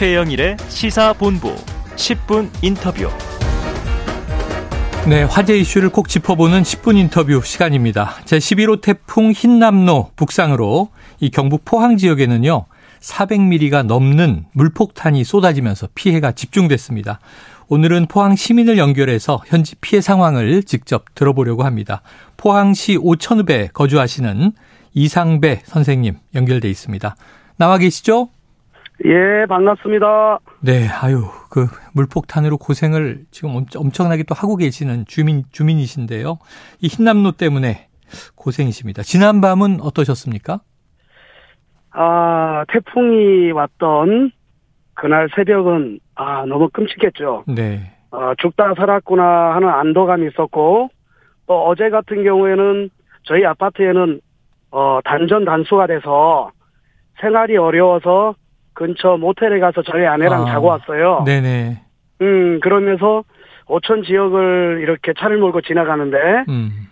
[0.00, 1.54] 최영일의 시사본부
[1.96, 3.10] 10분 인터뷰.
[5.06, 8.14] 네, 화제 이슈를 꼭 짚어보는 10분 인터뷰 시간입니다.
[8.24, 10.88] 제11호 태풍 흰남노 북상으로
[11.20, 12.64] 이 경북 포항 지역에는요,
[13.02, 17.20] 400mm가 넘는 물폭탄이 쏟아지면서 피해가 집중됐습니다.
[17.68, 22.00] 오늘은 포항 시민을 연결해서 현지 피해 상황을 직접 들어보려고 합니다.
[22.38, 24.52] 포항시 오천읍에 거주하시는
[24.94, 27.16] 이상배 선생님 연결돼 있습니다.
[27.58, 28.30] 나와 계시죠?
[29.04, 30.40] 예, 반갑습니다.
[30.60, 36.38] 네, 아유, 그 물폭탄으로 고생을 지금 엄청나게 또 하고 계시는 주민 주민이신데요.
[36.80, 37.88] 이 흰남노 때문에
[38.34, 39.02] 고생이십니다.
[39.02, 40.60] 지난 밤은 어떠셨습니까?
[41.92, 44.32] 아, 태풍이 왔던
[44.94, 47.44] 그날 새벽은 아 너무 끔찍했죠.
[47.48, 47.96] 네.
[48.10, 50.90] 어, 죽다 살았구나 하는 안도감이 있었고
[51.46, 52.90] 또 어제 같은 경우에는
[53.22, 54.20] 저희 아파트에는
[54.72, 56.50] 어 단전 단수가 돼서
[57.20, 58.34] 생활이 어려워서
[58.80, 61.22] 근처 모텔에 가서 저희 아내랑 아, 자고 왔어요.
[61.26, 61.82] 네네.
[62.22, 63.24] 음 그러면서
[63.68, 66.16] 오천 지역을 이렇게 차를 몰고 지나가는데
[66.48, 66.88] 음.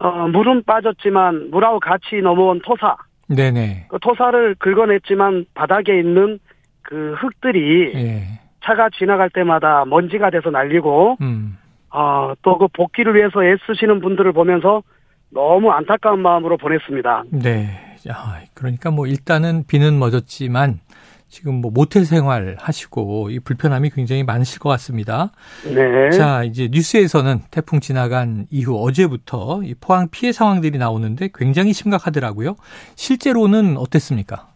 [0.00, 2.96] 어, 물은 빠졌지만 물하고 같이 넘어온 토사
[3.28, 3.86] 네네.
[3.88, 6.40] 그 토사를 긁어냈지만 바닥에 있는
[6.82, 8.22] 그 흙들이 예.
[8.64, 11.56] 차가 지나갈 때마다 먼지가 돼서 날리고 음.
[11.90, 14.82] 어, 또 그 복귀를 위해서 애쓰시는 분들을 보면서
[15.30, 17.24] 너무 안타까운 마음으로 보냈습니다.
[17.30, 17.94] 네.
[18.08, 20.80] 야, 그러니까 뭐 일단은 비는 멎었지만
[21.28, 25.30] 지금 뭐 모텔 생활 하시고 이 불편함이 굉장히 많으실 것 같습니다.
[25.64, 26.10] 네.
[26.10, 32.56] 자, 이제 뉴스에서는 태풍 지나간 이후 어제부터 이 포항 피해 상황들이 나오는데 굉장히 심각하더라고요.
[32.96, 34.48] 실제로는 어땠습니까?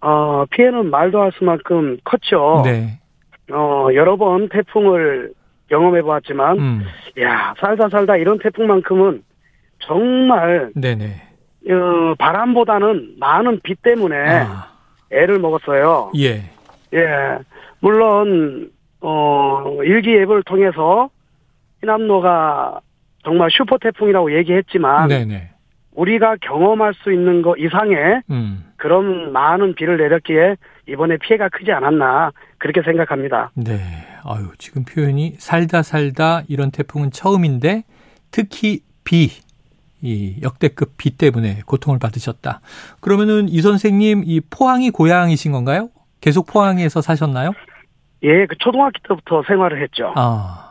[0.00, 2.62] 어, 피해는 말도 할 수만큼 컸죠.
[2.64, 2.98] 네.
[3.52, 5.32] 어, 여러 번 태풍을
[5.68, 6.82] 경험해 보았지만, 음.
[7.20, 9.22] 야, 살다 살다 이런 태풍만큼은
[9.80, 11.22] 정말, 네네.
[11.68, 14.68] 어, 바람보다는 많은 비 때문에 아,
[15.10, 16.12] 애를 먹었어요.
[16.16, 16.42] 예.
[16.94, 17.38] 예.
[17.80, 21.10] 물론, 어, 일기예보를 통해서
[21.80, 22.80] 희남노가
[23.24, 25.50] 정말 슈퍼 태풍이라고 얘기했지만, 네네.
[25.94, 28.64] 우리가 경험할 수 있는 것 이상의 음.
[28.76, 30.56] 그런 많은 비를 내렸기에
[30.88, 33.50] 이번에 피해가 크지 않았나, 그렇게 생각합니다.
[33.54, 33.78] 네.
[34.24, 37.84] 아유, 지금 표현이 살다 살다 이런 태풍은 처음인데
[38.30, 39.30] 특히 비,
[40.02, 42.60] 이 역대급 비 때문에 고통을 받으셨다.
[43.00, 45.90] 그러면은 이 선생님 이 포항이 고향이신 건가요?
[46.20, 47.52] 계속 포항에서 사셨나요?
[48.22, 50.12] 예, 그 초등학교 때부터 생활을 했죠.
[50.16, 50.62] 아.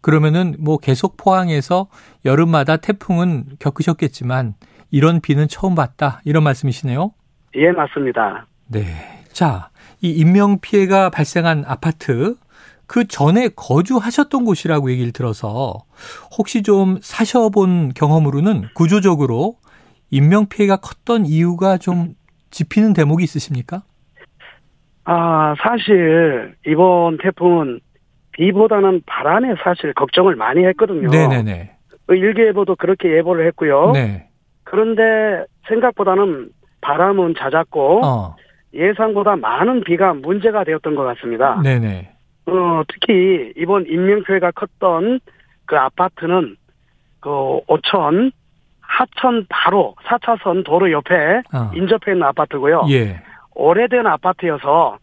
[0.00, 1.88] 그러면은 뭐 계속 포항에서
[2.24, 4.54] 여름마다 태풍은 겪으셨겠지만
[4.90, 6.20] 이런 비는 처음 봤다.
[6.24, 7.12] 이런 말씀이시네요.
[7.56, 8.46] 예, 맞습니다.
[8.68, 8.84] 네.
[9.32, 9.70] 자,
[10.02, 12.36] 이 인명 피해가 발생한 아파트
[12.86, 15.84] 그 전에 거주하셨던 곳이라고 얘기를 들어서
[16.36, 19.56] 혹시 좀 사셔본 경험으로는 구조적으로
[20.10, 22.14] 인명 피해가 컸던 이유가 좀
[22.50, 23.82] 짚히는 대목이 있으십니까?
[25.04, 27.80] 아, 사실 이번 태풍은
[28.32, 31.08] 비보다는 바람에 사실 걱정을 많이 했거든요.
[31.08, 31.76] 네네네.
[32.06, 33.92] 그 일기예보도 그렇게 예보를 했고요.
[33.92, 34.28] 네.
[34.64, 38.36] 그런데 생각보다는 바람은 잦았고 어.
[38.74, 41.60] 예상보다 많은 비가 문제가 되었던 것 같습니다.
[41.62, 42.13] 네네.
[42.46, 45.20] 어, 특히 이번 인명피해가 컸던
[45.66, 46.56] 그 아파트는
[47.20, 47.30] 그
[47.66, 48.32] 오천
[48.80, 51.70] 하천 바로 4차선 도로 옆에 아.
[51.74, 52.86] 인접해 있는 아파트고요.
[52.90, 53.22] 예.
[53.54, 54.98] 오래된 아파트여서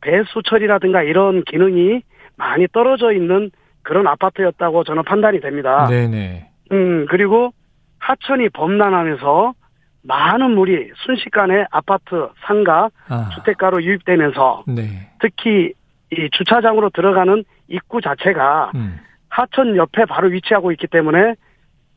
[0.00, 2.02] 배수 처리라든가 이런 기능이
[2.36, 3.50] 많이 떨어져 있는
[3.82, 5.86] 그런 아파트였다고 저는 판단이 됩니다.
[5.88, 6.48] 네네.
[6.72, 7.52] 음, 그리고
[7.98, 9.54] 하천이 범람하면서
[10.02, 13.30] 많은 물이 순식간에 아파트, 상가, 아.
[13.34, 15.10] 주택가로 유입되면서 네.
[15.20, 15.72] 특히
[16.18, 18.98] 이 주차장으로 들어가는 입구 자체가 음.
[19.28, 21.34] 하천 옆에 바로 위치하고 있기 때문에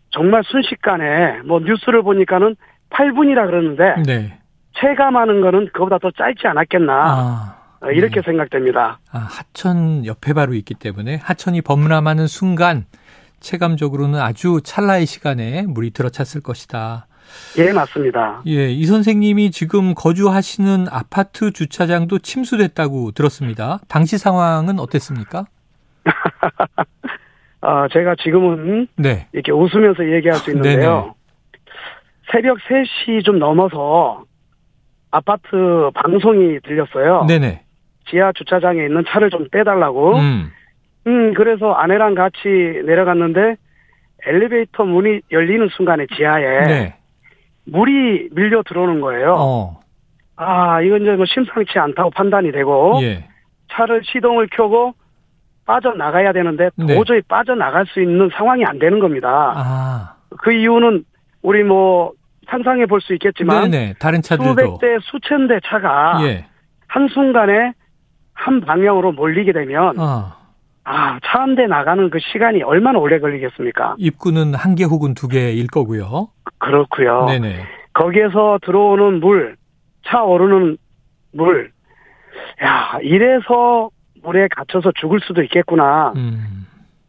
[0.09, 2.56] 정말 순식간에 뭐 뉴스를 보니까는
[2.89, 4.39] 8분이라 그러는데 네.
[4.79, 7.57] 체감하는 거는 그보다 더 짧지 않았겠나 아.
[7.81, 8.22] 어, 이렇게 네.
[8.23, 9.00] 생각됩니다.
[9.11, 12.85] 아, 하천 옆에 바로 있기 때문에 하천이 범람하는 순간
[13.39, 17.06] 체감적으로는 아주 찰나의 시간에 물이 들어찼을 것이다.
[17.57, 18.41] 예, 맞습니다.
[18.47, 23.79] 예, 이 선생님이 지금 거주하시는 아파트 주차장도 침수됐다고 들었습니다.
[23.88, 25.45] 당시 상황은 어땠습니까?
[27.62, 29.27] 아, 제가 지금은 네.
[29.33, 31.15] 이렇게 웃으면서 얘기할 수 있는데요.
[32.31, 34.23] 새벽 3시 좀 넘어서
[35.12, 37.25] 아파트 방송이 들렸어요.
[37.27, 37.63] 네네.
[38.09, 40.15] 지하 주차장에 있는 차를 좀 빼달라고.
[40.18, 40.51] 음.
[41.07, 42.38] 음, 그래서 아내랑 같이
[42.85, 43.56] 내려갔는데
[44.25, 46.96] 엘리베이터 문이 열리는 순간에 지하에 네.
[47.72, 49.36] 물이 밀려 들어오는 거예요.
[49.38, 49.80] 어.
[50.36, 53.28] 아, 이건 이제 뭐 심상치 않다고 판단이 되고 예.
[53.72, 54.94] 차를 시동을 켜고
[55.66, 56.96] 빠져나가야 되는데 네.
[56.96, 59.54] 도저히 빠져나갈 수 있는 상황이 안 되는 겁니다.
[59.56, 60.16] 아.
[60.38, 61.04] 그 이유는
[61.42, 62.14] 우리 뭐
[62.50, 63.96] 상상해 볼 수 있겠지만 네네.
[64.00, 64.50] 다른 차들도.
[64.52, 66.46] 수백 대 수천 대 차가 예.
[66.88, 67.74] 한순간에
[68.34, 70.38] 한 방향으로 몰리게 되면 아,
[70.89, 73.95] 아, 차 한 대 나가는 그 시간이 얼마나 오래 걸리겠습니까?
[73.98, 76.30] 입구는 한 개 혹은 두 개일 거고요.
[76.60, 77.25] 그렇고요.
[77.25, 77.63] 네네.
[77.94, 79.57] 거기에서 들어오는 물,
[80.06, 80.78] 차 오르는
[81.34, 81.72] 물.
[82.63, 83.89] 야, 이래서
[84.24, 86.13] 물에 갇혀서 죽을 수도 있겠구나.
[86.16, 86.66] 음,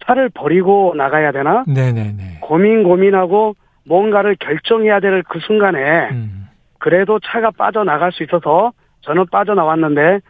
[0.06, 1.64] 차를 버리고 나가야 되나?
[1.68, 2.38] 네네네.
[2.40, 3.54] 고민 고민하고
[3.86, 6.48] 뭔가를 결정해야 될 그 순간에 음,
[6.78, 8.72] 그래도 차가 빠져나갈 수 있어서
[9.02, 10.20] 저는 빠져나왔는데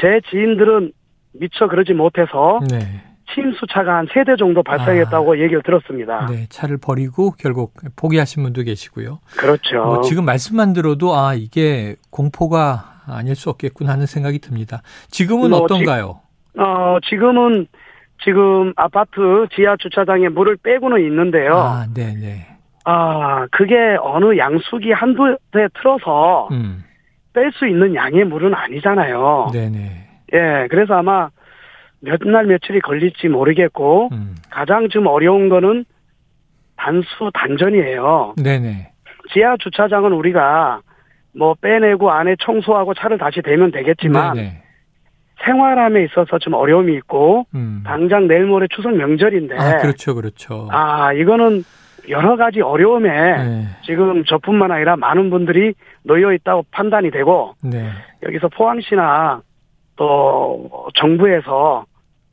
[0.00, 0.92] 제 지인들은
[1.38, 3.02] 미처 그러지 못해서 네.
[3.34, 6.26] 침수차가 한 세 대 정도 발생했다고 얘기를 들었습니다.
[6.26, 9.18] 네, 차를 버리고 결국 포기하신 분도 계시고요.
[9.36, 9.84] 그렇죠.
[9.84, 14.82] 뭐 지금 말씀만 들어도 아 이게 공포가 아닐 수 없겠구나 하는 생각이 듭니다.
[15.08, 16.20] 지금은 뭐 어떤가요?
[16.58, 17.66] 어, 지금은
[18.22, 21.54] 지금 아파트 지하 주차장에 물을 빼고는 있는데요.
[21.56, 22.46] 아, 아, 네네.
[23.50, 26.84] 그게 어느 양수기 한두 대 틀어서 음,
[27.32, 29.50] 뺄수 있는 양의 물은 아니잖아요.
[29.52, 30.08] 네 네.
[30.34, 31.28] 예, 그래서 아마
[32.00, 35.84] 몇 날 며칠이 걸릴지 모르겠고 음, 가장 좀 어려운 거는
[36.76, 38.34] 단수 단전이에요.
[38.42, 38.90] 네네.
[39.32, 40.80] 지하 주차장은 우리가
[41.36, 44.62] 뭐 빼내고 안에 청소하고 차를 다시 대면 되겠지만 네네.
[45.44, 47.82] 생활함에 있어서 좀 어려움이 있고 음.
[47.86, 50.68] 당장 내일 모레 추석 명절인데 아, 그렇죠, 그렇죠.
[50.70, 51.64] 아, 이거는
[52.10, 53.64] 여러 가지 어려움에 네.
[53.86, 55.72] 지금 저뿐만 아니라 많은 분들이
[56.02, 57.88] 놓여 있다고 판단이 되고 네.
[58.22, 59.40] 여기서 포항시나
[59.96, 61.84] 또 정부에서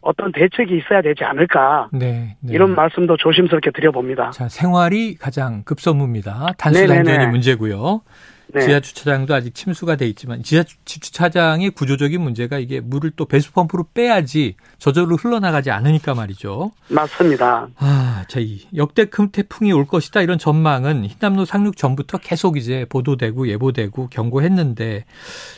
[0.02, 2.36] 어떤 대책이 있어야 되지 않을까 네.
[2.40, 2.54] 네.
[2.54, 4.32] 이런 말씀도 조심스럽게 드려봅니다.
[4.32, 6.54] 자, 생활이 가장 급선무입니다.
[6.58, 7.04] 단수 네네네.
[7.04, 8.02] 단전이 문제고요.
[8.54, 13.26] 네, 지하 주차장도 아직 침수가 돼 있지만 지하 주- 주차장의 구조적인 문제가 이게 물을 또
[13.26, 16.72] 배수 펌프로 빼야지 저절로 흘러나가지 않으니까 말이죠.
[16.90, 17.68] 맞습니다.
[17.78, 23.48] 아, 자, 이 역대급 태풍이 올 것이다 이런 전망은 흰남노 상륙 전부터 계속 이제 보도되고
[23.48, 25.06] 예보되고 경고했는데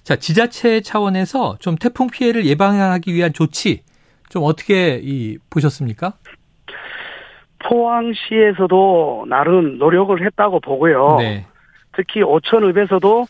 [0.04, 3.84] 자, 지자체 차원에서 좀 태풍 피해를 예방하기 위한 조치
[4.30, 6.14] 좀 어떻게 이 보셨습니까?
[7.94, 11.16] 포항시에서도 나름 노력을 했다고 보고요.
[11.20, 11.46] 네.
[11.96, 13.26] 특히 오천읍에서도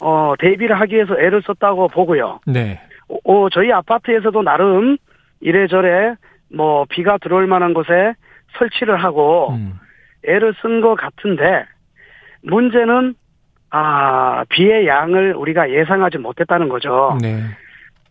[0.00, 2.40] 어, 대비를 하기 위해서 애를 썼다고 보고요.
[2.46, 2.80] 네.
[3.24, 4.96] 어, 저희 아파트에서도 나름
[5.40, 6.14] 이래저래
[6.52, 8.14] 뭐 비가 들어올 만한 곳에
[8.58, 9.78] 설치를 하고 음.
[10.26, 11.64] 애를 쓴 것 같은데
[12.42, 13.14] 문제는
[13.70, 17.18] 아 비의 양을 우리가 예상하지 못했다는 거죠.
[17.20, 17.42] 네.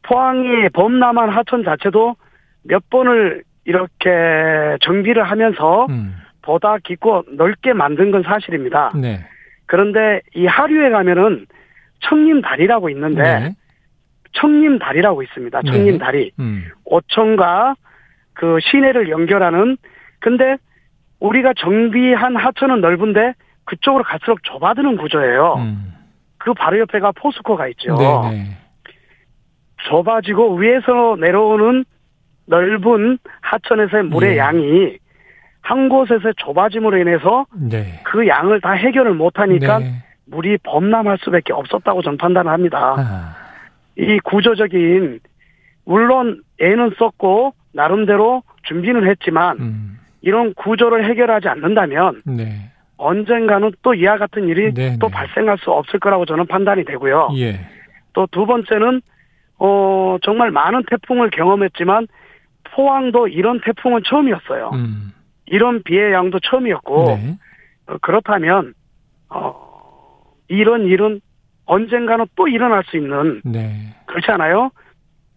[0.03, 2.15] 포항이 범람한 하천 자체도
[2.63, 6.15] 몇 번을 이렇게 정비를 하면서 음.
[6.41, 8.93] 보다 깊고 넓게 만든 건 사실입니다.
[8.95, 9.19] 네.
[9.67, 11.45] 그런데 이 하류에 가면은
[12.01, 13.55] 청림다리라고 있는데 네.
[14.33, 15.61] 청림다리라고 있습니다.
[15.61, 15.71] 네.
[15.71, 16.31] 청림다리.
[16.39, 16.65] 음.
[16.85, 17.75] 오천과
[18.33, 19.77] 그 시내를 연결하는
[20.19, 20.57] 근데
[21.19, 23.33] 우리가 정비한 하천은 넓은데
[23.65, 25.55] 그쪽으로 갈수록 좁아드는 구조예요.
[25.57, 25.93] 음.
[26.37, 27.95] 그 바로 옆에가 포스코가 있죠.
[27.95, 28.57] 네, 네.
[29.89, 31.83] 좁아지고 위에서 내려오는
[32.45, 34.37] 넓은 하천에서의 물의 예.
[34.37, 34.97] 양이
[35.67, 37.99] 한 곳에서 좁아짐으로 인해서 네.
[38.03, 39.91] 그 양을 다 해결을 못하니까 네.
[40.27, 42.95] 물이 범람할 수밖에 없었다고 저는 판단을 합니다.
[42.97, 43.35] 아.
[43.97, 45.19] 이 구조적인
[45.83, 49.99] 물론 애는 썼고 나름대로 준비는 했지만 음.
[50.21, 52.71] 이런 구조를 해결하지 않는다면 네.
[52.95, 55.13] 언젠가는 또 이와 같은 일이 네, 또 네.
[55.13, 57.31] 발생할 수 없을 거라고 저는 판단이 되고요.
[57.35, 57.59] 예.
[58.13, 59.01] 또두 번째는
[59.59, 62.07] 어 정말 많은 태풍을 경험했지만
[62.71, 64.71] 포항도 이런 태풍은 처음이었어요.
[64.73, 65.11] 음.
[65.47, 67.37] 이런 비의 양도 처음이었고 네.
[67.87, 68.73] 어, 그렇다면
[69.29, 69.55] 어
[70.47, 71.21] 이런 일은
[71.65, 73.93] 언젠가는 또 일어날 수 있는 네.
[74.05, 74.71] 그렇지 않아요?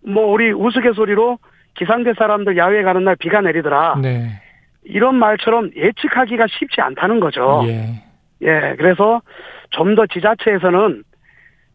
[0.06, 1.38] 뭐 우리 우스갯소리로
[1.74, 3.96] 기상대 사람들 야외에 가는 날 비가 내리더라.
[4.02, 4.40] 네.
[4.84, 7.62] 이런 말처럼 예측하기가 쉽지 않다는 거죠.
[7.66, 8.02] 예.
[8.42, 9.20] 예, 그래서
[9.70, 11.04] 좀 더 지자체에서는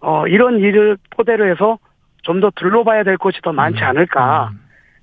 [0.02, 1.78] 어 이런 일을 토대로 해서
[2.24, 4.50] 좀 더 둘러봐야 될 곳이 더 많지 않을까.
[4.52, 4.60] 음.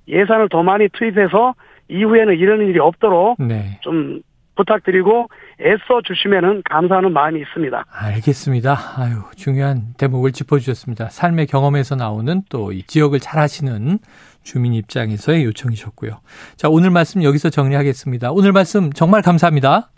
[0.07, 1.55] 예산을 더 많이 투입해서
[1.89, 3.79] 이후에는 이런 일이 없도록 네.
[3.81, 4.21] 좀
[4.55, 5.29] 부탁드리고
[5.61, 7.85] 애써 주시면은 감사하는 마음이 있습니다.
[7.89, 8.77] 알겠습니다.
[8.97, 11.09] 아유, 중요한 대목을 짚어 주셨습니다.
[11.09, 13.97] 삶의 경험에서 나오는 또 이 지역을 잘 아시는
[14.43, 16.19] 주민 입장에서의 요청이셨고요.
[16.55, 18.31] 자, 오늘 말씀 여기서 정리하겠습니다.
[18.31, 19.89] 오늘 말씀 정말 감사합니다.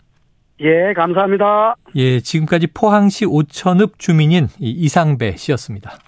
[0.60, 1.74] 예, 감사합니다.
[1.96, 5.98] 예, 지금까지 포항시 오천읍 주민인 이 이상배 씨였습니다.